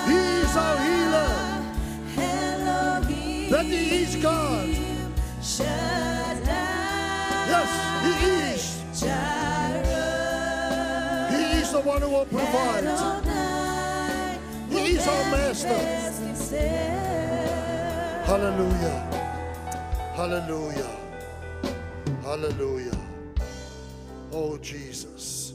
[0.09, 1.31] He is our healer.
[3.51, 4.67] That He is God.
[7.47, 7.69] Yes,
[8.03, 8.11] He
[8.51, 8.54] is.
[11.75, 12.85] The one who will provide.
[12.85, 15.77] Adonai, He is our master.
[18.23, 18.99] Hallelujah.
[20.15, 20.89] Hallelujah.
[22.23, 22.97] Hallelujah.
[24.31, 25.53] Oh, Jesus.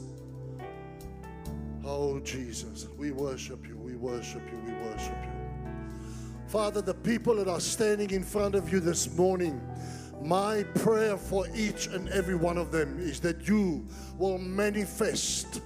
[1.83, 2.87] Oh, Jesus.
[2.97, 3.75] We worship you.
[3.77, 4.59] We worship you.
[4.59, 5.71] We worship you.
[6.45, 9.59] Father, the people that are standing in front of you this morning,
[10.21, 13.87] my prayer for each and every one of them is that you
[14.19, 15.61] will manifest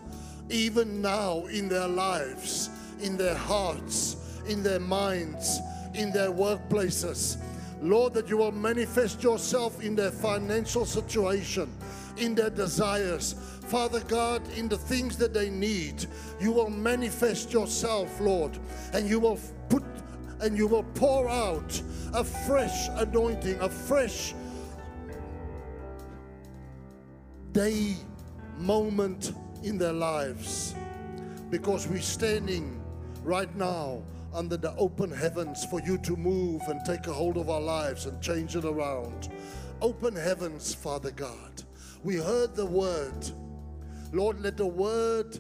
[0.50, 2.70] even now in their lives,
[3.02, 4.18] in their hearts,
[4.48, 5.60] in their minds,
[5.94, 7.38] in their workplaces.
[7.82, 11.72] Lord, that you will manifest yourself in their financial situation,
[12.18, 13.36] in their desires.
[13.68, 16.06] Father God, in the things that they need,
[16.40, 18.58] you will manifest yourself, Lord,
[18.94, 19.40] and you will
[19.70, 19.84] put
[20.42, 21.82] and you will pour out
[22.14, 24.34] a fresh anointing, a fresh
[27.54, 27.96] day
[28.58, 29.32] moment
[29.66, 30.76] in their lives
[31.50, 32.80] because we're standing
[33.24, 34.02] right now
[34.34, 38.06] under the open heavens for you to move and take a hold of our lives
[38.06, 39.30] and change it around.
[39.82, 41.64] Open heavens, Father God.
[42.04, 43.32] We heard the word.
[44.14, 45.40] Lord, let the word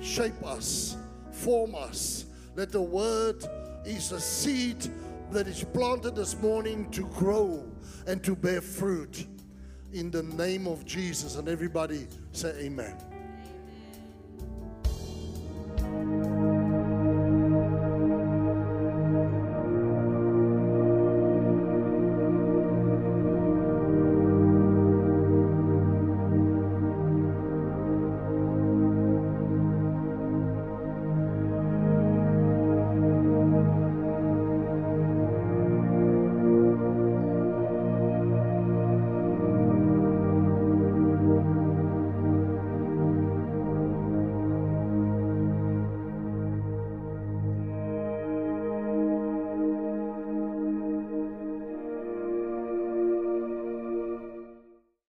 [0.00, 0.96] shape us,
[1.30, 2.26] form us.
[2.56, 3.44] Let the word
[3.84, 4.88] is a seed
[5.30, 7.64] that is planted this morning to grow
[8.06, 9.26] and to bear fruit.
[9.92, 11.36] In the name of Jesus.
[11.36, 12.96] And everybody Say amen.
[15.78, 16.41] amen.